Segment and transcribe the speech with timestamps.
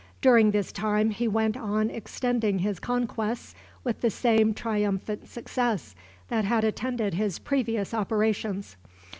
[0.19, 3.53] During this time he went on extending his conquests
[3.83, 5.93] with the same triumphant success
[6.27, 8.77] that had attended his previous operations.